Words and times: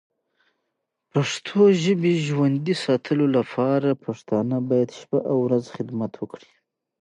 پښتو 1.11 1.59
ژبی 1.83 2.13
ژوندی 2.25 2.75
ساتلو 2.85 3.25
لپاره 3.37 3.99
پښتانه 4.05 4.55
باید 4.69 4.89
شپه 4.99 5.19
او 5.31 5.37
ورځ 5.45 5.63
خدمت 5.75 6.11
وکړې. 6.17 6.51